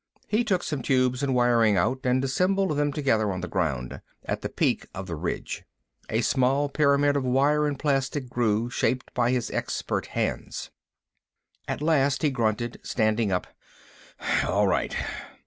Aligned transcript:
He 0.27 0.43
took 0.43 0.63
some 0.63 0.81
tubes 0.81 1.21
and 1.21 1.35
wiring 1.35 1.77
out 1.77 1.99
and 2.05 2.23
assembled 2.23 2.75
them 2.75 2.91
together 2.91 3.31
on 3.31 3.41
the 3.41 3.47
ground, 3.47 4.01
at 4.25 4.41
the 4.41 4.49
peak 4.49 4.87
of 4.95 5.05
the 5.05 5.13
ridge. 5.15 5.63
A 6.09 6.21
small 6.21 6.69
pyramid 6.69 7.15
of 7.15 7.23
wire 7.23 7.67
and 7.67 7.77
plastic 7.77 8.27
grew, 8.27 8.67
shaped 8.71 9.13
by 9.13 9.29
his 9.29 9.51
expert 9.51 10.07
hands. 10.17 10.71
At 11.67 11.83
last 11.83 12.23
he 12.23 12.31
grunted, 12.31 12.79
standing 12.81 13.31
up. 13.31 13.45
"All 14.43 14.65
right." 14.67 14.95